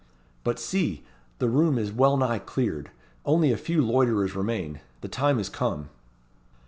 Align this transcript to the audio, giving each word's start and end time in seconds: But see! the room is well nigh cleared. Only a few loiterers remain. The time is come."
But 0.43 0.57
see! 0.57 1.03
the 1.37 1.47
room 1.47 1.77
is 1.77 1.91
well 1.91 2.17
nigh 2.17 2.39
cleared. 2.39 2.89
Only 3.23 3.51
a 3.51 3.55
few 3.55 3.85
loiterers 3.85 4.33
remain. 4.35 4.79
The 5.01 5.07
time 5.07 5.37
is 5.37 5.47
come." 5.47 5.89